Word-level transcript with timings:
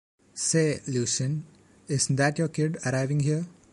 Say, 0.33 0.81
Lucien, 0.87 1.45
isn’t 1.87 2.17
that 2.17 2.39
your 2.39 2.47
kid 2.47 2.79
arriving 2.87 3.19
here? 3.19 3.45